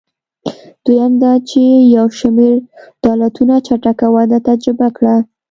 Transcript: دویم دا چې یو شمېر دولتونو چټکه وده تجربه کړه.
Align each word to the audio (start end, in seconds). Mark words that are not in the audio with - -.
دویم 0.85 1.13
دا 1.23 1.33
چې 1.49 1.61
یو 1.95 2.07
شمېر 2.19 2.55
دولتونو 3.05 3.55
چټکه 3.67 4.07
وده 4.15 4.37
تجربه 4.47 4.87
کړه. 4.97 5.15